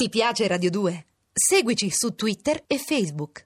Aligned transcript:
Ti 0.00 0.08
piace 0.10 0.46
Radio 0.46 0.70
2? 0.70 1.06
Seguici 1.32 1.90
su 1.90 2.14
Twitter 2.14 2.62
e 2.68 2.78
Facebook. 2.78 3.42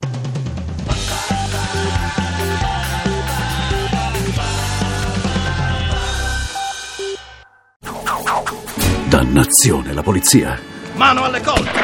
Dannazione, 9.08 9.94
la 9.94 10.02
polizia. 10.02 10.60
Mano 10.92 11.24
alle 11.24 11.40
colte! 11.40 11.80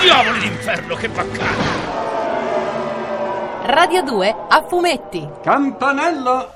Diavoli 0.00 0.38
d'inferno, 0.40 0.94
che 0.94 1.08
baccano! 1.10 1.62
Radio 3.66 4.02
2 4.04 4.36
a 4.48 4.66
fumetti. 4.66 5.28
Campanello! 5.42 6.50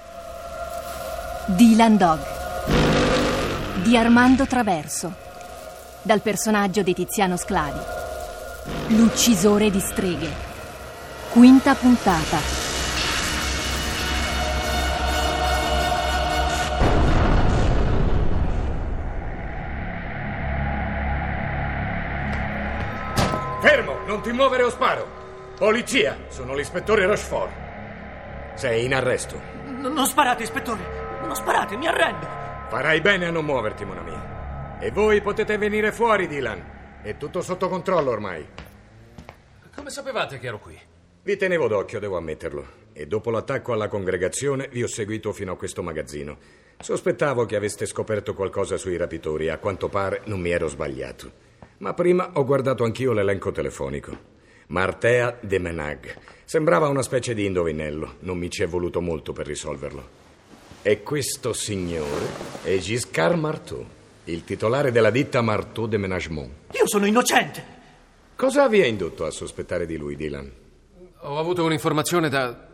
Dylan 1.48 1.96
Dog 1.98 2.20
di 3.82 3.95
Armando 3.95 4.46
Traverso. 4.46 5.27
Dal 6.09 6.22
personaggio 6.22 6.80
di 6.80 6.95
Tiziano 6.95 7.36
Sclavi. 7.36 7.80
L'uccisore 8.96 9.70
di 9.70 9.78
streghe. 9.78 10.30
Quinta 11.28 11.74
puntata. 11.74 12.38
Fermo, 23.61 23.98
non 24.06 24.22
ti 24.22 24.33
muovere 24.33 24.62
o 24.62 24.70
sparo! 24.70 25.06
Polizia, 25.59 26.16
sono 26.28 26.55
l'ispettore 26.55 27.05
Rochefort. 27.05 27.52
Sei 28.55 28.86
in 28.86 28.95
arresto. 28.95 29.38
N- 29.66 29.92
non 29.92 30.06
sparate, 30.06 30.45
ispettore! 30.45 31.20
Non 31.20 31.36
sparate, 31.36 31.77
mi 31.77 31.86
arrendo! 31.86 32.27
Farai 32.69 33.02
bene 33.02 33.27
a 33.27 33.30
non 33.30 33.45
muoverti, 33.45 33.84
mon 33.84 33.98
ami. 33.98 34.38
E 34.80 34.92
voi 34.92 35.20
potete 35.20 35.59
venire 35.59 35.91
fuori, 35.91 36.28
Dylan. 36.28 37.00
È 37.02 37.16
tutto 37.16 37.42
sotto 37.42 37.69
controllo 37.69 38.10
ormai. 38.10 38.46
Come 39.74 39.91
sapevate 39.91 40.38
che 40.38 40.46
ero 40.46 40.60
qui? 40.60 40.78
Vi 41.20 41.36
tenevo 41.36 41.66
d'occhio, 41.66 41.98
devo 41.98 42.16
ammetterlo. 42.16 42.64
E 42.92 43.08
dopo 43.08 43.33
l'attacco 43.33 43.72
alla 43.72 43.88
congregazione 43.88 44.69
vi 44.70 44.84
ho 44.84 44.86
seguito 44.86 45.33
fino 45.33 45.50
a 45.50 45.56
questo 45.56 45.83
magazzino. 45.83 46.38
Sospettavo 46.78 47.44
che 47.44 47.56
aveste 47.56 47.86
scoperto 47.86 48.34
qualcosa 48.34 48.77
sui 48.77 48.97
rapitori 48.97 49.48
a 49.48 49.58
quanto 49.58 49.88
pare 49.88 50.22
non 50.27 50.38
mi 50.41 50.50
ero 50.50 50.69
sbagliato. 50.69 51.33
Ma 51.78 51.92
prima 51.92 52.31
ho 52.34 52.44
guardato 52.44 52.84
anch'io 52.84 53.12
l'elenco 53.12 53.50
telefonico. 53.50 54.16
Martea 54.69 55.38
de 55.41 55.58
Menag. 55.58 56.16
Sembrava 56.44 56.86
una 56.86 57.03
specie 57.03 57.34
di 57.34 57.44
indovinello. 57.44 58.19
Non 58.20 58.38
mi 58.38 58.48
ci 58.48 58.62
è 58.62 58.69
voluto 58.69 59.00
molto 59.00 59.33
per 59.33 59.47
risolverlo. 59.47 60.08
E 60.83 61.03
questo 61.03 61.53
signore 61.53 62.27
è 62.62 62.77
Giscard 62.78 63.36
Marteau, 63.36 63.84
il 64.29 64.45
titolare 64.45 64.93
della 64.93 65.11
ditta 65.11 65.41
Marteau 65.41 65.87
de 65.87 65.97
Ménagement. 65.97 66.51
Io 66.73 66.87
sono 66.87 67.07
innocente! 67.07 67.77
Cosa 68.37 68.69
vi 68.69 68.81
ha 68.81 68.87
indotto 68.87 69.25
a 69.25 69.31
sospettare 69.31 69.87
di 69.87 69.97
lui, 69.97 70.17
Dylan? 70.17 70.51
Ho 71.23 71.39
avuto 71.39 71.65
un'informazione 71.65 72.29
da. 72.29 72.67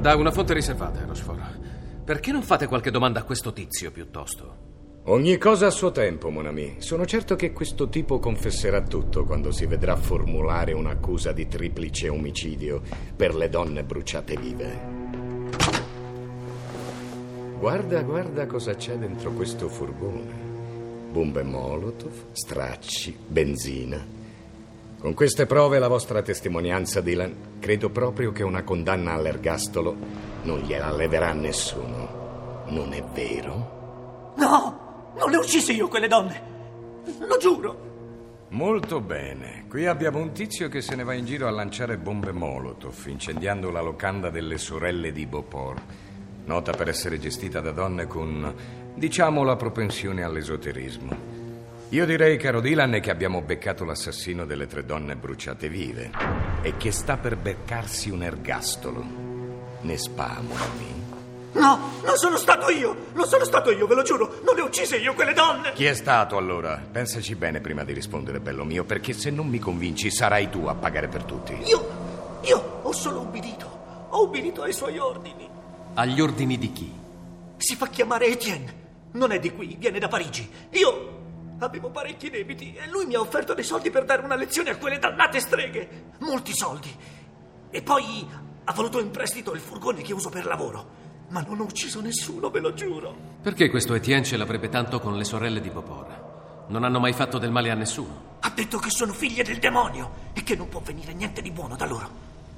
da 0.00 0.16
una 0.16 0.32
fonte 0.32 0.54
riservata, 0.54 1.04
Rochefort. 1.06 1.60
Perché 2.04 2.32
non 2.32 2.42
fate 2.42 2.66
qualche 2.66 2.90
domanda 2.90 3.20
a 3.20 3.22
questo 3.24 3.52
tizio 3.52 3.90
piuttosto? 3.92 4.72
Ogni 5.04 5.36
cosa 5.36 5.66
a 5.66 5.70
suo 5.70 5.92
tempo, 5.92 6.30
mon 6.30 6.46
ami. 6.46 6.76
Sono 6.78 7.04
certo 7.04 7.36
che 7.36 7.52
questo 7.52 7.88
tipo 7.88 8.18
confesserà 8.18 8.82
tutto 8.82 9.24
quando 9.24 9.52
si 9.52 9.66
vedrà 9.66 9.96
formulare 9.96 10.72
un'accusa 10.72 11.32
di 11.32 11.46
triplice 11.46 12.08
omicidio 12.08 12.82
per 13.14 13.34
le 13.34 13.48
donne 13.50 13.84
bruciate 13.84 14.36
vive. 14.36 15.02
Guarda, 17.58 18.02
guarda 18.02 18.46
cosa 18.46 18.74
c'è 18.74 18.96
dentro 18.96 19.30
questo 19.32 19.68
furgone. 19.68 20.53
Bombe 21.14 21.44
molotov, 21.44 22.32
stracci, 22.32 23.16
benzina. 23.28 24.04
Con 24.98 25.14
queste 25.14 25.46
prove 25.46 25.76
e 25.76 25.78
la 25.78 25.86
vostra 25.86 26.22
testimonianza, 26.22 27.00
Dylan, 27.00 27.60
credo 27.60 27.88
proprio 27.90 28.32
che 28.32 28.42
una 28.42 28.64
condanna 28.64 29.12
all'ergastolo 29.12 29.94
non 30.42 30.58
gliela 30.58 30.90
leverà 30.90 31.32
nessuno. 31.32 32.64
Non 32.66 32.92
è 32.92 33.04
vero? 33.14 34.34
No! 34.38 35.12
Non 35.16 35.30
le 35.30 35.36
ho 35.36 35.40
uccise 35.42 35.70
io 35.70 35.86
quelle 35.86 36.08
donne! 36.08 36.42
Lo 37.20 37.36
giuro! 37.36 38.46
Molto 38.48 39.00
bene. 39.00 39.66
Qui 39.68 39.86
abbiamo 39.86 40.18
un 40.18 40.32
tizio 40.32 40.68
che 40.68 40.80
se 40.80 40.96
ne 40.96 41.04
va 41.04 41.14
in 41.14 41.26
giro 41.26 41.46
a 41.46 41.52
lanciare 41.52 41.96
bombe 41.96 42.32
Molotov, 42.32 43.06
incendiando 43.06 43.70
la 43.70 43.82
locanda 43.82 44.30
delle 44.30 44.58
sorelle 44.58 45.12
di 45.12 45.26
Beauport. 45.26 45.80
Nota 46.46 46.72
per 46.72 46.88
essere 46.88 47.20
gestita 47.20 47.60
da 47.60 47.70
donne 47.70 48.06
con, 48.08 48.82
diciamo, 48.94 49.42
la 49.42 49.56
propensione 49.56 50.22
all'esoterismo. 50.22 51.32
Io 51.90 52.06
direi, 52.06 52.36
caro 52.38 52.60
Dylan, 52.60 52.98
che 53.00 53.10
abbiamo 53.10 53.40
beccato 53.42 53.84
l'assassino 53.84 54.44
delle 54.46 54.66
tre 54.66 54.84
donne 54.84 55.14
bruciate 55.16 55.68
vive 55.68 56.10
e 56.62 56.76
che 56.76 56.90
sta 56.90 57.16
per 57.16 57.36
beccarsi 57.36 58.10
un 58.10 58.22
ergastolo. 58.22 59.04
Ne 59.82 59.96
spamo 59.96 60.54
a 60.54 60.66
me. 60.78 61.02
No! 61.52 61.92
Non 62.04 62.16
sono 62.16 62.36
stato 62.36 62.68
io! 62.70 63.10
Non 63.14 63.26
sono 63.26 63.44
stato 63.44 63.70
io, 63.70 63.86
ve 63.86 63.94
lo 63.94 64.02
giuro! 64.02 64.40
Non 64.44 64.56
le 64.56 64.62
ho 64.62 64.64
uccise 64.64 64.96
io 64.96 65.14
quelle 65.14 65.34
donne! 65.34 65.72
Chi 65.74 65.84
è 65.84 65.94
stato 65.94 66.36
allora? 66.36 66.82
Pensaci 66.90 67.36
bene 67.36 67.60
prima 67.60 67.84
di 67.84 67.92
rispondere, 67.92 68.40
bello 68.40 68.64
mio, 68.64 68.82
perché 68.82 69.12
se 69.12 69.30
non 69.30 69.46
mi 69.46 69.60
convinci 69.60 70.10
sarai 70.10 70.50
tu 70.50 70.64
a 70.66 70.74
pagare 70.74 71.06
per 71.06 71.22
tutti. 71.22 71.56
Io. 71.66 72.40
io 72.42 72.80
ho 72.82 72.92
solo 72.92 73.20
ubbidito. 73.20 74.06
Ho 74.08 74.24
ubbidito 74.24 74.62
ai 74.62 74.72
suoi 74.72 74.98
ordini. 74.98 75.48
Agli 75.94 76.20
ordini 76.20 76.58
di 76.58 76.72
chi? 76.72 76.92
Si 77.56 77.76
fa 77.76 77.86
chiamare 77.86 78.26
Etienne. 78.26 78.82
Non 79.14 79.30
è 79.30 79.38
di 79.38 79.52
qui, 79.52 79.76
viene 79.78 80.00
da 80.00 80.08
Parigi. 80.08 80.48
Io 80.70 81.22
avevo 81.58 81.90
parecchi 81.90 82.30
debiti 82.30 82.74
e 82.74 82.88
lui 82.88 83.06
mi 83.06 83.14
ha 83.14 83.20
offerto 83.20 83.54
dei 83.54 83.62
soldi 83.62 83.90
per 83.90 84.04
dare 84.04 84.22
una 84.22 84.34
lezione 84.34 84.70
a 84.70 84.76
quelle 84.76 84.98
dannate 84.98 85.38
streghe. 85.38 86.06
Molti 86.18 86.52
soldi. 86.52 86.92
E 87.70 87.82
poi 87.82 88.26
ha 88.64 88.72
voluto 88.72 88.98
in 88.98 89.12
prestito 89.12 89.54
il 89.54 89.60
furgone 89.60 90.02
che 90.02 90.12
uso 90.12 90.30
per 90.30 90.46
lavoro. 90.46 91.02
Ma 91.28 91.42
non 91.46 91.60
ho 91.60 91.62
ucciso 91.62 92.00
nessuno, 92.00 92.50
ve 92.50 92.58
lo 92.58 92.74
giuro. 92.74 93.16
Perché 93.40 93.70
questo 93.70 93.94
Etienne 93.94 94.24
ce 94.24 94.36
l'avrebbe 94.36 94.68
tanto 94.68 94.98
con 94.98 95.16
le 95.16 95.24
sorelle 95.24 95.60
di 95.60 95.70
Beauport? 95.70 96.66
Non 96.68 96.82
hanno 96.82 96.98
mai 96.98 97.12
fatto 97.12 97.38
del 97.38 97.52
male 97.52 97.70
a 97.70 97.74
nessuno. 97.74 98.38
Ha 98.40 98.50
detto 98.50 98.78
che 98.78 98.90
sono 98.90 99.12
figlie 99.12 99.44
del 99.44 99.58
demonio 99.58 100.32
e 100.32 100.42
che 100.42 100.56
non 100.56 100.68
può 100.68 100.80
venire 100.80 101.12
niente 101.12 101.40
di 101.40 101.52
buono 101.52 101.76
da 101.76 101.86
loro. 101.86 102.10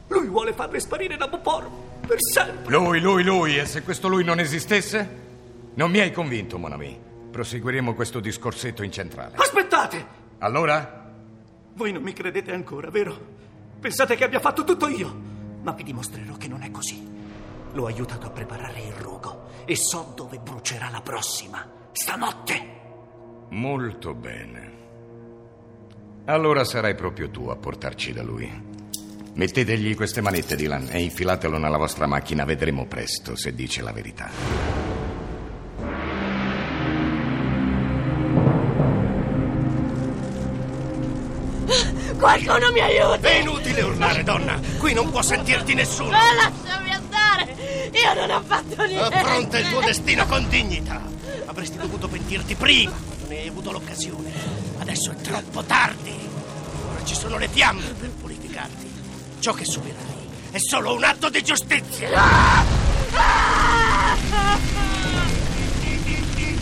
Lui 0.08 0.26
vuole 0.28 0.54
farle 0.54 0.80
sparire 0.80 1.18
da 1.18 1.28
Beauport 1.28 1.68
per 2.06 2.16
sempre. 2.18 2.74
Lui, 2.74 2.98
lui, 2.98 3.22
lui, 3.22 3.58
e 3.58 3.66
se 3.66 3.82
questo 3.82 4.08
lui 4.08 4.24
non 4.24 4.38
esistesse? 4.38 5.24
Non 5.76 5.90
mi 5.90 6.00
hai 6.00 6.10
convinto, 6.10 6.56
mon 6.56 6.72
ami. 6.72 6.98
Proseguiremo 7.30 7.94
questo 7.94 8.18
discorsetto 8.18 8.82
in 8.82 8.90
centrale. 8.90 9.36
Aspettate! 9.36 10.06
Allora? 10.38 11.12
Voi 11.74 11.92
non 11.92 12.02
mi 12.02 12.14
credete 12.14 12.50
ancora, 12.50 12.88
vero? 12.88 13.34
Pensate 13.78 14.16
che 14.16 14.24
abbia 14.24 14.40
fatto 14.40 14.64
tutto 14.64 14.88
io? 14.88 15.14
Ma 15.62 15.72
vi 15.72 15.82
dimostrerò 15.82 16.34
che 16.36 16.48
non 16.48 16.62
è 16.62 16.70
così. 16.70 17.06
L'ho 17.72 17.84
aiutato 17.84 18.26
a 18.26 18.30
preparare 18.30 18.80
il 18.80 18.92
rogo 18.92 19.48
e 19.66 19.76
so 19.76 20.14
dove 20.16 20.38
brucerà 20.38 20.88
la 20.88 21.02
prossima. 21.02 21.68
Stanotte! 21.92 22.74
Molto 23.50 24.14
bene. 24.14 24.72
Allora 26.24 26.64
sarai 26.64 26.94
proprio 26.94 27.30
tu 27.30 27.48
a 27.48 27.56
portarci 27.56 28.14
da 28.14 28.22
lui. 28.22 28.50
Mettetegli 29.34 29.94
queste 29.94 30.22
manette, 30.22 30.56
Dylan, 30.56 30.88
e 30.90 31.02
infilatelo 31.02 31.58
nella 31.58 31.76
vostra 31.76 32.06
macchina. 32.06 32.46
Vedremo 32.46 32.86
presto 32.86 33.36
se 33.36 33.54
dice 33.54 33.82
la 33.82 33.92
verità. 33.92 34.75
Qualcuno 42.18 42.72
mi 42.72 42.80
aiuti! 42.80 43.26
È 43.26 43.34
inutile 43.40 43.82
urlare, 43.82 44.22
donna! 44.22 44.58
Qui 44.78 44.94
non 44.94 45.10
può 45.10 45.22
sentirti 45.22 45.74
nessuno! 45.74 46.10
Ma 46.10 46.32
lasciami 46.32 46.90
andare! 46.92 47.90
Io 47.92 48.14
non 48.14 48.30
ho 48.30 48.42
fatto 48.46 48.84
niente! 48.84 49.14
Affronta 49.14 49.58
il 49.58 49.68
tuo 49.68 49.80
destino 49.80 50.26
con 50.26 50.48
dignità! 50.48 51.02
Avresti 51.44 51.76
dovuto 51.76 52.08
pentirti 52.08 52.54
prima, 52.54 52.92
quando 53.06 53.26
ne 53.28 53.40
hai 53.40 53.48
avuto 53.48 53.70
l'occasione. 53.70 54.32
Adesso 54.78 55.10
è 55.10 55.16
troppo 55.16 55.62
tardi! 55.62 56.14
Ora 56.90 57.04
ci 57.04 57.14
sono 57.14 57.38
le 57.38 57.48
fiamme 57.48 57.86
per 57.98 58.10
purificarti. 58.10 58.90
Ciò 59.38 59.52
che 59.52 59.64
subirai 59.64 60.14
è 60.50 60.58
solo 60.58 60.94
un 60.94 61.04
atto 61.04 61.28
di 61.28 61.42
giustizia! 61.42 62.08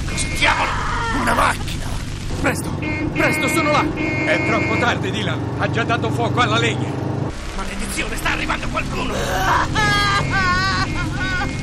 Cosa 0.06 0.26
diavolo? 0.36 0.70
Una 1.20 1.34
macchina! 1.34 1.63
Presto, 2.44 2.70
presto, 3.14 3.48
sono 3.48 3.70
là! 3.70 3.82
È 3.94 4.46
troppo 4.46 4.76
tardi, 4.76 5.10
Dylan. 5.10 5.38
Ha 5.56 5.70
già 5.70 5.82
dato 5.82 6.10
fuoco 6.10 6.40
alla 6.40 6.58
legna. 6.58 6.90
Maledizione, 7.56 8.16
sta 8.16 8.32
arrivando 8.32 8.68
qualcuno! 8.68 9.14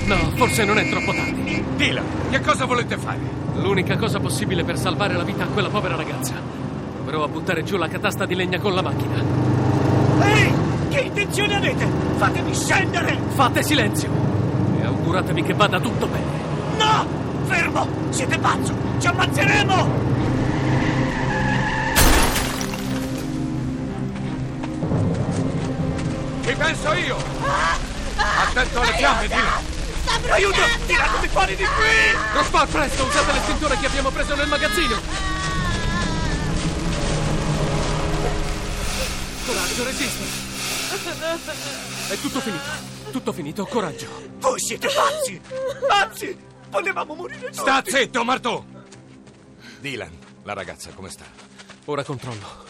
No, 0.06 0.18
forse 0.34 0.66
non 0.66 0.80
è 0.80 0.90
troppo 0.90 1.14
tardi. 1.14 1.64
Dylan, 1.76 2.04
che 2.32 2.42
cosa 2.42 2.66
volete 2.66 2.98
fare? 2.98 3.20
L'unica 3.58 3.96
cosa 3.96 4.20
possibile 4.20 4.64
per 4.64 4.76
salvare 4.76 5.14
la 5.14 5.22
vita 5.22 5.44
a 5.44 5.48
quella 5.50 5.70
povera 5.70 5.96
ragazza. 5.96 6.34
Proverò 6.96 7.26
a 7.26 7.28
buttare 7.28 7.64
giù 7.64 7.78
la 7.78 7.88
catasta 7.88 8.26
di 8.26 8.34
legna 8.34 8.60
con 8.60 8.74
la 8.74 8.82
macchina. 8.82 9.24
Ehi! 10.24 10.52
Che 10.90 11.00
intenzione 11.00 11.58
avete? 11.58 11.88
Fatemi 12.16 12.56
scendere! 12.56 13.20
Fate 13.36 13.62
silenzio 13.62 14.10
e 14.82 14.86
auguratevi 14.86 15.44
che 15.44 15.54
vada 15.54 15.80
tutto 15.80 16.08
bene. 16.08 16.26
No! 16.80 17.06
Fermo! 17.46 17.88
Siete 18.10 18.40
pazzo! 18.40 18.74
Ci 18.98 19.06
ammazzeremo! 19.06 20.21
Penso 26.62 26.94
io! 26.94 27.18
Attento 28.16 28.82
alle 28.82 28.94
fiamme, 28.94 29.28
Dylan! 29.28 29.64
Aiuto! 30.30 30.62
Tiratemi 30.86 31.28
fuori 31.28 31.56
di 31.56 31.64
qui! 31.64 32.12
Rospar, 32.34 32.68
presto, 32.68 33.04
usate 33.04 33.32
l'estintore 33.32 33.78
che 33.78 33.86
abbiamo 33.88 34.10
preso 34.12 34.36
nel 34.36 34.48
magazzino! 34.48 35.00
Coraggio, 39.46 39.84
resisti! 39.84 40.50
È 42.10 42.20
tutto 42.20 42.40
finito. 42.40 42.90
Tutto 43.12 43.34
finito, 43.34 43.66
coraggio. 43.66 44.08
Voi 44.38 44.60
siete 44.60 44.88
pazzi! 44.88 45.42
Pazzi! 45.88 46.38
Volevamo 46.70 47.16
morire 47.16 47.48
tutti! 47.48 47.58
Sta 47.58 47.82
zitto, 47.86 48.24
Martò! 48.24 48.64
Dylan, 49.80 50.16
la 50.44 50.54
ragazza 50.54 50.92
come 50.92 51.10
sta? 51.10 51.26
Ora 51.86 52.04
controllo. 52.04 52.70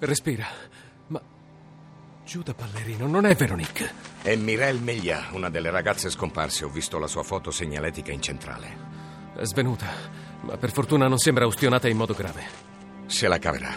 Respira. 0.00 0.68
Giuda 2.30 2.54
Ballerino 2.56 3.08
non 3.08 3.26
è 3.26 3.34
Veronique. 3.34 3.90
È 4.22 4.36
Mirelle 4.36 4.78
Meglia, 4.78 5.30
una 5.32 5.50
delle 5.50 5.68
ragazze 5.68 6.10
scomparse. 6.10 6.64
Ho 6.64 6.68
visto 6.68 6.96
la 7.00 7.08
sua 7.08 7.24
foto 7.24 7.50
segnaletica 7.50 8.12
in 8.12 8.22
centrale. 8.22 8.76
È 9.34 9.44
svenuta, 9.44 9.86
ma 10.42 10.56
per 10.56 10.70
fortuna 10.70 11.08
non 11.08 11.18
sembra 11.18 11.44
ustionata 11.44 11.88
in 11.88 11.96
modo 11.96 12.14
grave. 12.14 12.44
Se 13.06 13.26
la 13.26 13.40
caverà. 13.40 13.72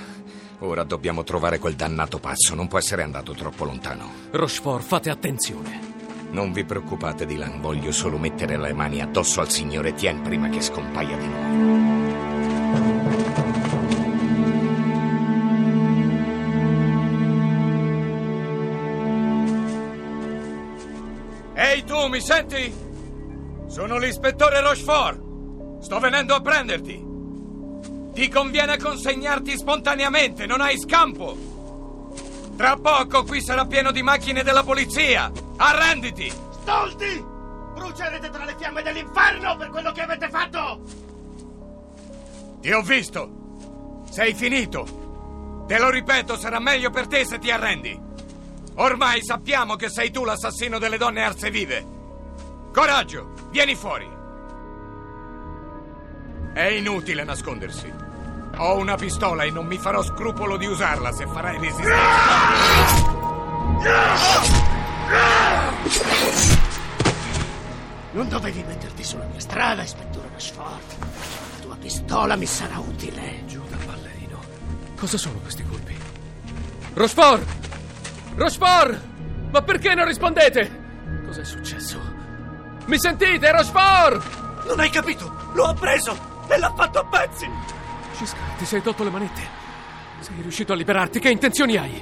Ora 0.60 0.84
dobbiamo 0.84 1.24
trovare 1.24 1.58
quel 1.58 1.74
dannato 1.74 2.20
pazzo. 2.20 2.54
Non 2.54 2.68
può 2.68 2.78
essere 2.78 3.02
andato 3.02 3.34
troppo 3.34 3.66
lontano. 3.66 4.12
Rochefort, 4.30 4.84
fate 4.84 5.10
attenzione. 5.10 5.80
Non 6.30 6.54
vi 6.54 6.64
preoccupate, 6.64 7.26
Dylan. 7.26 7.60
Voglio 7.60 7.92
solo 7.92 8.20
mettere 8.20 8.56
le 8.56 8.72
mani 8.72 9.02
addosso 9.02 9.42
al 9.42 9.50
signore 9.50 9.96
Tien 9.96 10.22
prima 10.22 10.50
che 10.50 10.62
scompaia 10.62 11.18
di 11.18 11.26
nuovo. 11.26 11.94
Mi 22.14 22.22
senti? 22.22 22.72
Sono 23.68 23.98
l'ispettore 23.98 24.62
Rochefort. 24.62 25.82
Sto 25.82 25.98
venendo 25.98 26.36
a 26.36 26.42
prenderti. 26.42 27.04
Ti 28.14 28.30
conviene 28.30 28.78
consegnarti 28.78 29.58
spontaneamente, 29.58 30.46
non 30.46 30.62
hai 30.62 30.78
scampo. 30.78 32.12
Tra 32.56 32.76
poco 32.76 33.24
qui 33.24 33.42
sarà 33.42 33.66
pieno 33.66 33.92
di 33.92 34.04
macchine 34.04 34.44
della 34.44 34.62
polizia. 34.62 35.32
Arrenditi! 35.58 36.32
Stolti! 36.62 37.26
Brucerete 37.74 38.30
tra 38.30 38.46
le 38.46 38.56
fiamme 38.60 38.84
dell'inferno 38.84 39.58
per 39.58 39.70
quello 39.70 39.92
che 39.92 40.02
avete 40.02 40.30
fatto! 40.30 40.82
Ti 42.62 42.72
ho 42.72 42.82
visto. 42.84 44.04
Sei 44.08 44.36
finito. 44.36 45.66
Te 45.66 45.80
lo 45.80 45.90
ripeto, 45.90 46.38
sarà 46.38 46.60
meglio 46.60 46.92
per 46.92 47.08
te 47.08 47.26
se 47.26 47.40
ti 47.40 47.50
arrendi. 47.50 48.00
Ormai 48.76 49.24
sappiamo 49.24 49.76
che 49.76 49.90
sei 49.90 50.12
tu 50.12 50.24
l'assassino 50.24 50.78
delle 50.78 50.98
donne 50.98 51.24
arse 51.24 51.50
vive. 51.50 52.02
Coraggio, 52.74 53.34
vieni 53.52 53.76
fuori. 53.76 54.10
È 56.54 56.64
inutile 56.64 57.24
nascondersi. 57.24 57.94
Ho 58.58 58.78
una 58.78 58.96
pistola 58.96 59.44
e 59.44 59.52
non 59.52 59.68
mi 59.68 59.78
farò 59.78 60.02
scrupolo 60.02 60.58
di 60.58 60.66
usarla 60.66 61.12
se 61.12 61.28
farai 61.28 61.60
resistenza. 61.60 61.94
Non 68.14 68.28
dovevi 68.28 68.64
metterti 68.64 69.04
sulla 69.04 69.26
mia 69.26 69.40
strada, 69.40 69.84
ispettore 69.84 70.30
Rochefort. 70.30 70.98
La 71.00 71.62
tua 71.62 71.76
pistola 71.76 72.36
mi 72.36 72.48
sarà 72.48 72.80
utile. 72.80 73.44
Giuda 73.46 73.78
Ballerino. 73.86 74.40
Cosa 74.98 75.20
sono 75.20 75.38
questi 75.38 75.64
colpi? 75.64 75.96
Rochefort! 76.96 77.46
Rochefort! 78.34 79.00
Ma 79.52 79.62
perché 79.62 79.94
non 79.94 80.08
rispondete? 80.08 80.82
Cos'è 81.28 81.44
successo? 81.44 82.13
Mi 82.86 83.00
sentite, 83.00 83.52
Rochefort? 83.52 84.66
Non 84.66 84.80
hai 84.80 84.90
capito? 84.90 85.52
Lo 85.54 85.66
ha 85.66 85.74
preso 85.74 86.18
e 86.48 86.58
l'ha 86.58 86.74
fatto 86.76 87.00
a 87.00 87.06
pezzi! 87.06 87.50
Giscard, 88.18 88.58
ti 88.58 88.66
sei 88.66 88.82
tolto 88.82 89.04
le 89.04 89.10
manette. 89.10 89.42
Sei 90.20 90.42
riuscito 90.42 90.74
a 90.74 90.76
liberarti. 90.76 91.20
Che 91.20 91.30
intenzioni 91.30 91.78
hai? 91.78 92.02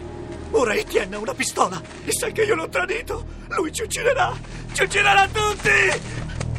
Ora 0.52 0.74
Etienne 0.74 1.16
ha 1.16 1.20
una 1.20 1.34
pistola 1.34 1.82
e 2.04 2.12
sai 2.12 2.32
che 2.34 2.44
io 2.44 2.56
l'ho 2.56 2.68
tradito. 2.68 3.26
Lui 3.50 3.72
ci 3.72 3.84
ucciderà! 3.84 4.34
Ci 4.74 4.84
ucciderà 4.84 5.28
tutti! 5.28 6.02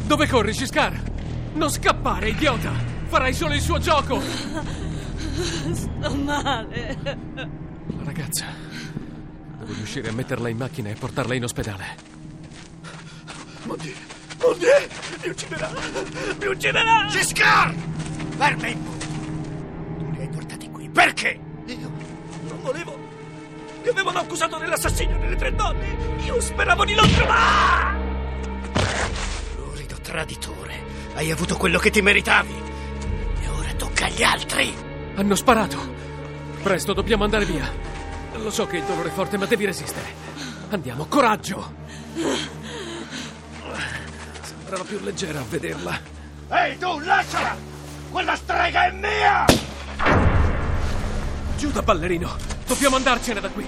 Dove 0.02 0.26
corri, 0.26 0.52
Giscard? 0.52 1.10
Non 1.54 1.70
scappare, 1.70 2.30
idiota! 2.30 2.72
Farai 3.06 3.34
solo 3.34 3.54
il 3.54 3.60
suo 3.60 3.78
gioco! 3.78 4.20
Sto 5.72 6.14
male. 6.14 6.98
La 7.34 8.04
ragazza. 8.04 8.46
Devo 9.58 9.72
riuscire 9.74 10.08
a 10.08 10.12
metterla 10.12 10.48
in 10.48 10.56
macchina 10.56 10.88
e 10.90 10.94
portarla 10.94 11.34
in 11.34 11.44
ospedale. 11.44 11.96
Mon 13.64 13.76
Dio! 13.78 14.11
Dio! 14.58 14.70
Mi 15.22 15.28
ucciderà! 15.28 15.70
Mi 16.38 16.46
ucciderà! 16.46 17.06
Giscard! 17.08 17.76
Vermemmo! 18.36 18.96
Tu 19.98 20.10
li 20.10 20.20
hai 20.20 20.28
portati 20.28 20.70
qui 20.70 20.88
perché? 20.88 21.38
Io 21.66 21.90
non 22.48 22.60
volevo. 22.60 22.98
Mi 23.82 23.88
avevano 23.88 24.18
accusato 24.18 24.58
dell'assassinio 24.58 25.18
delle 25.18 25.36
tre 25.36 25.54
donne. 25.54 25.96
Io 26.24 26.40
speravo 26.40 26.84
di 26.84 26.94
non 26.94 27.10
trovare. 27.12 28.00
Lurido 29.56 29.96
traditore. 30.02 30.74
Hai 31.14 31.30
avuto 31.30 31.56
quello 31.56 31.78
che 31.78 31.90
ti 31.90 32.02
meritavi. 32.02 32.54
E 33.40 33.48
ora 33.48 33.72
tocca 33.76 34.06
agli 34.06 34.22
altri. 34.22 34.74
Hanno 35.14 35.34
sparato! 35.34 35.78
Presto, 36.62 36.92
dobbiamo 36.92 37.24
andare 37.24 37.44
via. 37.44 37.70
Lo 38.34 38.50
so 38.50 38.66
che 38.66 38.78
il 38.78 38.84
dolore 38.84 39.08
è 39.08 39.12
forte, 39.12 39.36
ma 39.36 39.46
devi 39.46 39.64
resistere. 39.66 40.14
Andiamo, 40.70 41.06
coraggio! 41.06 41.74
Sembrava 44.72 44.96
più 44.96 45.04
leggera 45.04 45.38
a 45.38 45.44
vederla. 45.46 46.00
Ehi 46.48 46.78
tu, 46.78 46.98
lasciala! 47.00 47.54
Quella 48.10 48.34
strega 48.34 48.86
è 48.86 48.92
mia! 48.92 49.44
Giuda, 51.58 51.82
ballerino! 51.82 52.34
Dobbiamo 52.66 52.96
andarcene 52.96 53.40
da 53.40 53.50
qui! 53.50 53.66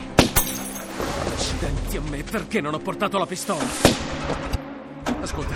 Accidenti 1.27 1.99
a 1.99 2.01
me, 2.09 2.23
perché 2.23 2.63
non 2.63 2.73
ho 2.73 2.79
portato 2.79 3.19
la 3.19 3.27
pistola? 3.27 3.67
Ascolta, 5.21 5.55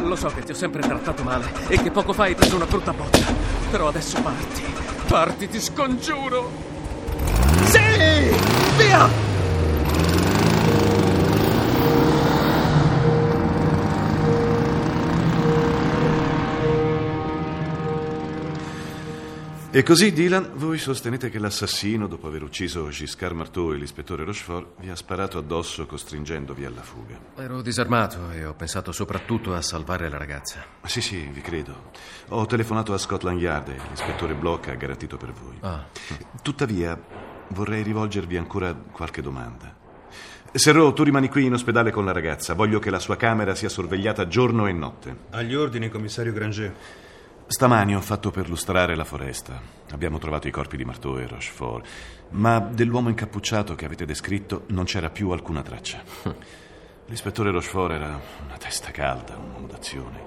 lo 0.00 0.16
so 0.16 0.26
che 0.34 0.42
ti 0.42 0.50
ho 0.50 0.56
sempre 0.56 0.82
trattato 0.82 1.22
male 1.22 1.52
e 1.68 1.80
che 1.80 1.92
poco 1.92 2.12
fa 2.12 2.24
hai 2.24 2.34
preso 2.34 2.56
una 2.56 2.66
brutta 2.66 2.92
botta. 2.92 3.32
Però 3.70 3.86
adesso 3.86 4.20
parti. 4.22 4.64
Parti, 5.06 5.48
ti 5.48 5.60
scongiuro! 5.60 6.50
Sì! 7.66 8.83
E 19.76 19.82
così, 19.82 20.12
Dylan, 20.12 20.52
voi 20.54 20.78
sostenete 20.78 21.30
che 21.30 21.40
l'assassino, 21.40 22.06
dopo 22.06 22.28
aver 22.28 22.44
ucciso 22.44 22.88
Giscard 22.90 23.34
Marteau 23.34 23.72
e 23.72 23.76
l'ispettore 23.76 24.22
Rochefort, 24.22 24.78
vi 24.78 24.88
ha 24.88 24.94
sparato 24.94 25.36
addosso 25.36 25.84
costringendovi 25.84 26.64
alla 26.64 26.80
fuga. 26.80 27.18
Ero 27.34 27.60
disarmato 27.60 28.30
e 28.30 28.44
ho 28.44 28.54
pensato 28.54 28.92
soprattutto 28.92 29.52
a 29.52 29.60
salvare 29.62 30.08
la 30.08 30.16
ragazza. 30.16 30.64
Sì, 30.84 31.00
sì, 31.00 31.28
vi 31.32 31.40
credo. 31.40 31.90
Ho 32.28 32.46
telefonato 32.46 32.94
a 32.94 32.98
Scotland 32.98 33.40
Yard 33.40 33.70
e 33.70 33.76
l'ispettore 33.90 34.34
Bloch 34.34 34.68
ha 34.68 34.74
garantito 34.74 35.16
per 35.16 35.32
voi. 35.32 35.56
Ah. 35.62 35.84
Tuttavia, 36.40 36.96
vorrei 37.48 37.82
rivolgervi 37.82 38.36
ancora 38.36 38.72
qualche 38.74 39.22
domanda. 39.22 39.74
Serrault, 40.52 40.94
tu 40.94 41.02
rimani 41.02 41.28
qui 41.28 41.46
in 41.46 41.54
ospedale 41.54 41.90
con 41.90 42.04
la 42.04 42.12
ragazza. 42.12 42.54
Voglio 42.54 42.78
che 42.78 42.90
la 42.90 43.00
sua 43.00 43.16
camera 43.16 43.56
sia 43.56 43.68
sorvegliata 43.68 44.28
giorno 44.28 44.68
e 44.68 44.72
notte. 44.72 45.16
Agli 45.30 45.56
ordini, 45.56 45.88
commissario 45.88 46.32
Granger. 46.32 47.02
Stamani 47.46 47.94
ho 47.94 48.00
fatto 48.00 48.30
perlustrare 48.30 48.96
la 48.96 49.04
foresta. 49.04 49.60
Abbiamo 49.90 50.18
trovato 50.18 50.48
i 50.48 50.50
corpi 50.50 50.78
di 50.78 50.84
Marteau 50.84 51.18
e 51.18 51.26
Rochefort, 51.26 51.86
ma 52.30 52.58
dell'uomo 52.58 53.10
incappucciato 53.10 53.74
che 53.74 53.84
avete 53.84 54.06
descritto 54.06 54.64
non 54.68 54.84
c'era 54.84 55.10
più 55.10 55.30
alcuna 55.30 55.62
traccia. 55.62 56.02
L'ispettore 57.06 57.50
Rochefort 57.50 57.92
era 57.92 58.18
una 58.46 58.56
testa 58.56 58.90
calda, 58.90 59.36
un 59.36 59.50
uomo 59.50 59.66
d'azione, 59.66 60.22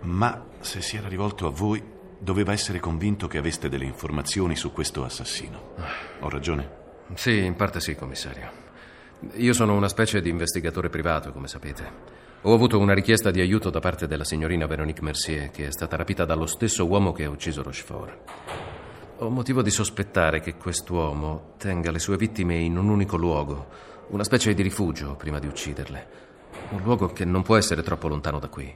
ma 0.00 0.44
se 0.58 0.82
si 0.82 0.96
era 0.96 1.06
rivolto 1.06 1.46
a 1.46 1.50
voi 1.50 1.82
doveva 2.18 2.52
essere 2.52 2.80
convinto 2.80 3.28
che 3.28 3.38
aveste 3.38 3.68
delle 3.68 3.84
informazioni 3.84 4.56
su 4.56 4.72
questo 4.72 5.04
assassino. 5.04 5.74
Ho 6.18 6.28
ragione? 6.28 6.78
Sì, 7.14 7.44
in 7.44 7.54
parte 7.54 7.80
sì, 7.80 7.94
commissario. 7.94 8.68
Io 9.34 9.52
sono 9.52 9.74
una 9.76 9.88
specie 9.88 10.20
di 10.20 10.28
investigatore 10.28 10.88
privato, 10.88 11.32
come 11.32 11.46
sapete. 11.46 12.28
Ho 12.44 12.54
avuto 12.54 12.78
una 12.78 12.94
richiesta 12.94 13.30
di 13.30 13.42
aiuto 13.42 13.68
da 13.68 13.80
parte 13.80 14.06
della 14.06 14.24
signorina 14.24 14.64
Veronique 14.64 15.02
Mercier, 15.02 15.50
che 15.50 15.66
è 15.66 15.70
stata 15.70 15.96
rapita 15.96 16.24
dallo 16.24 16.46
stesso 16.46 16.86
uomo 16.86 17.12
che 17.12 17.24
ha 17.24 17.28
ucciso 17.28 17.62
Rochefort. 17.62 18.18
Ho 19.18 19.28
motivo 19.28 19.60
di 19.60 19.70
sospettare 19.70 20.40
che 20.40 20.54
quest'uomo 20.54 21.52
tenga 21.58 21.90
le 21.90 21.98
sue 21.98 22.16
vittime 22.16 22.56
in 22.56 22.78
un 22.78 22.88
unico 22.88 23.18
luogo, 23.18 23.68
una 24.08 24.24
specie 24.24 24.54
di 24.54 24.62
rifugio 24.62 25.16
prima 25.16 25.38
di 25.38 25.48
ucciderle. 25.48 26.08
Un 26.70 26.80
luogo 26.80 27.08
che 27.08 27.26
non 27.26 27.42
può 27.42 27.56
essere 27.56 27.82
troppo 27.82 28.08
lontano 28.08 28.38
da 28.38 28.48
qui. 28.48 28.74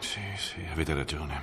Sì, 0.00 0.20
sì, 0.36 0.66
avete 0.68 0.94
ragione. 0.94 1.42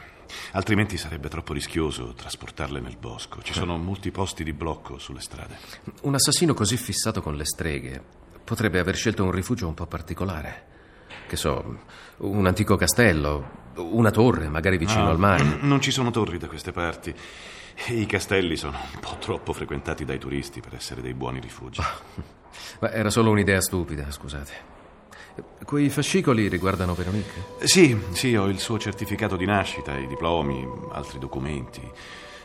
Altrimenti 0.52 0.98
sarebbe 0.98 1.30
troppo 1.30 1.54
rischioso 1.54 2.14
trasportarle 2.14 2.82
nel 2.82 2.98
bosco. 2.98 3.42
Ci 3.42 3.54
sono 3.54 3.78
molti 3.78 4.12
posti 4.12 4.44
di 4.44 4.52
blocco 4.52 4.98
sulle 4.98 5.22
strade. 5.22 5.58
Un 6.02 6.14
assassino 6.14 6.54
così 6.54 6.76
fissato 6.76 7.22
con 7.22 7.36
le 7.36 7.46
streghe 7.46 8.04
potrebbe 8.44 8.80
aver 8.80 8.98
scelto 8.98 9.24
un 9.24 9.32
rifugio 9.32 9.66
un 9.66 9.76
po' 9.76 9.88
particolare. 9.88 10.80
Che 11.28 11.36
so, 11.36 11.78
un 12.18 12.46
antico 12.46 12.76
castello, 12.76 13.60
una 13.76 14.12
torre, 14.12 14.50
magari 14.50 14.78
vicino 14.78 15.04
No, 15.04 15.10
al 15.10 15.20
mare. 15.20 15.44
Non 15.62 15.82
ci 15.82 15.92
sono 15.92 16.12
torri 16.12 16.38
da 16.38 16.48
queste 16.48 16.72
parti. 16.72 17.14
I 17.88 18.06
castelli 18.06 18.58
sono 18.58 18.78
un 18.78 19.00
po' 19.00 19.18
troppo 19.20 19.54
frequentati 19.54 20.06
dai 20.06 20.20
turisti 20.20 20.60
per 20.60 20.76
essere 20.76 21.02
dei 21.02 21.14
buoni 21.14 21.40
rifugi. 21.40 21.82
Ma 22.80 22.92
era 22.92 23.10
solo 23.10 23.32
un'idea 23.32 23.62
stupida, 23.62 24.12
scusate. 24.12 24.70
Quei 25.64 25.90
fascicoli 25.90 26.48
riguardano 26.50 26.94
Veronique? 26.94 27.66
Sì, 27.66 27.98
sì, 28.12 28.36
ho 28.36 28.48
il 28.48 28.60
suo 28.60 28.78
certificato 28.78 29.38
di 29.38 29.46
nascita, 29.46 29.98
i 29.98 30.06
diplomi, 30.06 30.68
altri 30.92 31.18
documenti. 31.18 31.82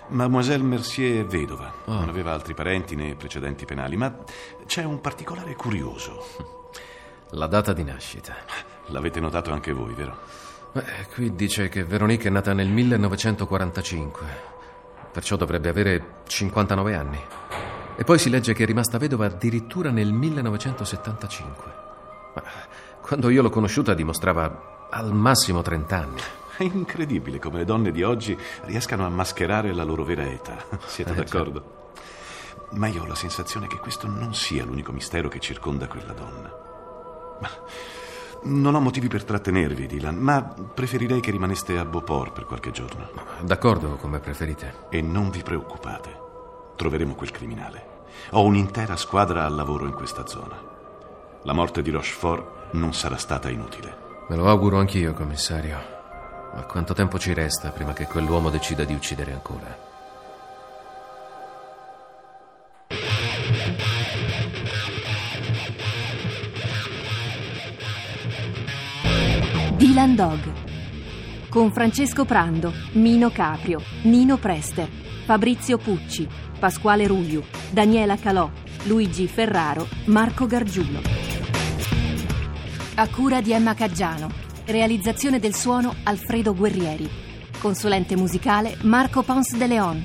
Mademoiselle 0.09 0.63
Mercier 0.63 1.25
è 1.25 1.27
vedova, 1.27 1.75
non 1.87 2.09
aveva 2.09 2.33
altri 2.33 2.55
parenti 2.55 2.95
né 2.95 3.17
precedenti 3.17 3.65
penali, 3.65 3.97
ma 3.97 4.17
c'è 4.65 4.85
un 4.85 5.01
particolare 5.01 5.57
curioso. 5.57 6.66
La 7.31 7.47
data 7.47 7.73
di 7.73 7.83
nascita. 7.83 8.35
L'avete 8.87 9.21
notato 9.21 9.53
anche 9.53 9.73
voi, 9.73 9.95
vero? 9.95 10.17
Beh, 10.73 11.07
qui 11.13 11.35
dice 11.35 11.69
che 11.69 11.85
Veronique 11.85 12.29
è 12.29 12.31
nata 12.31 12.53
nel 12.53 12.69
1945, 12.69 14.27
perciò 15.11 15.37
dovrebbe 15.37 15.69
avere 15.69 16.21
59 16.27 16.95
anni. 16.95 17.21
E 17.97 18.05
poi 18.05 18.19
si 18.19 18.29
legge 18.31 18.53
che 18.53 18.63
è 18.63 18.67
rimasta 18.67 18.99
vedova 18.99 19.27
addirittura 19.27 19.91
nel 19.91 20.13
1975. 20.13 21.73
Ma 22.35 22.43
quando 23.01 23.31
io 23.31 23.43
l'ho 23.43 23.51
conosciuta 23.51 23.95
dimostrava 23.95 24.89
al 24.91 25.13
massimo 25.13 25.63
30 25.63 25.97
anni. 25.97 26.21
È 26.57 26.63
incredibile 26.63 27.39
come 27.39 27.59
le 27.59 27.65
donne 27.65 27.91
di 27.91 28.03
oggi 28.03 28.39
riescano 28.63 29.05
a 29.05 29.09
mascherare 29.09 29.73
la 29.73 29.83
loro 29.83 30.05
vera 30.05 30.25
età. 30.25 30.57
Siete 30.87 31.13
Eh, 31.13 31.15
d'accordo? 31.15 31.91
Ma 32.73 32.87
io 32.89 33.03
ho 33.03 33.07
la 33.07 33.15
sensazione 33.15 33.67
che 33.67 33.79
questo 33.79 34.07
non 34.07 34.35
sia 34.35 34.65
l'unico 34.65 34.93
mistero 34.93 35.29
che 35.29 35.41
circonda 35.41 35.87
quella 35.87 36.13
donna. 36.13 36.65
Non 38.43 38.75
ho 38.75 38.81
motivi 38.81 39.09
per 39.09 39.25
trattenervi, 39.25 39.87
Dylan, 39.87 40.17
ma 40.17 40.43
preferirei 40.43 41.21
che 41.21 41.31
rimaneste 41.31 41.79
a 41.79 41.85
Beauport 41.85 42.33
per 42.33 42.45
qualche 42.45 42.71
giorno. 42.71 43.09
D'accordo, 43.41 43.97
come 43.97 44.21
preferite. 44.21 44.87
E 44.89 45.01
non 45.01 45.31
vi 45.31 45.43
preoccupate, 45.43 46.17
troveremo 46.77 47.15
quel 47.15 47.33
criminale. 47.33 48.05
Ho 48.31 48.45
un'intera 48.45 48.97
squadra 48.97 49.45
al 49.45 49.55
lavoro 49.55 49.87
in 49.87 49.95
questa 49.95 50.27
zona. 50.27 50.57
La 51.43 51.53
morte 51.53 51.83
di 51.83 51.91
Rochefort 51.91 52.73
non 52.73 52.95
sarà 52.95 53.17
stata 53.17 53.51
inutile. 53.51 54.05
Me 54.29 54.37
lo 54.37 54.49
auguro 54.49 54.79
anch'io, 54.79 55.13
commissario. 55.13 55.95
Ma 56.55 56.63
quanto 56.63 56.95
tempo 56.95 57.19
ci 57.19 57.33
resta 57.33 57.71
prima 57.71 57.93
che 57.93 58.07
quell'uomo 58.07 58.51
decida 58.51 58.85
di 58.85 58.95
uccidere 58.95 59.33
ancora? 59.33 59.96
Dylan 70.07 70.15
Dog 70.15 70.53
con 71.49 71.73
Francesco 71.73 72.25
Prando, 72.25 72.73
Mino 72.93 73.31
Caprio, 73.31 73.81
Nino 74.03 74.37
Prester, 74.37 74.89
Fabrizio 75.25 75.79
Pucci, 75.79 76.29
Pasquale 76.59 77.07
Rugliu, 77.07 77.43
Daniela 77.71 78.17
Calò, 78.17 78.51
Luigi 78.85 79.27
Ferraro, 79.27 79.89
Marco 80.07 80.47
Gargiulo. 80.47 81.01
A 82.97 83.09
cura 83.09 83.41
di 83.41 83.53
Emma 83.53 83.75
Caggiano. 83.75 84.29
Realizzazione 84.67 85.39
del 85.39 85.55
suono 85.55 85.95
Alfredo 86.03 86.55
Guerrieri. 86.55 87.09
Consulente 87.59 88.17
musicale 88.17 88.77
Marco 88.83 89.23
Pons 89.23 89.57
de 89.57 89.67
Leon. 89.67 90.05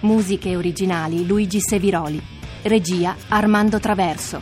Musiche 0.00 0.54
originali 0.54 1.26
Luigi 1.26 1.60
Seviroli. 1.60 2.22
Regia 2.62 3.16
Armando 3.28 3.80
Traverso. 3.80 4.40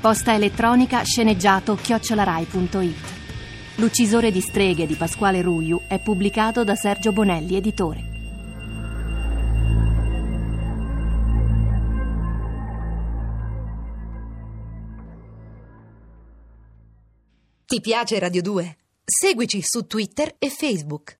Posta 0.00 0.34
elettronica 0.34 1.02
sceneggiato 1.02 1.74
chiocciolarai.it. 1.74 3.09
L'uccisore 3.80 4.30
di 4.30 4.42
streghe 4.42 4.84
di 4.84 4.94
Pasquale 4.94 5.40
Ruiu 5.40 5.80
è 5.88 5.98
pubblicato 6.02 6.64
da 6.64 6.74
Sergio 6.74 7.12
Bonelli, 7.12 7.56
editore. 7.56 8.02
Ti 17.64 17.80
piace 17.80 18.18
Radio 18.18 18.42
2? 18.42 18.76
Seguici 19.02 19.62
su 19.62 19.86
Twitter 19.86 20.34
e 20.38 20.50
Facebook. 20.50 21.18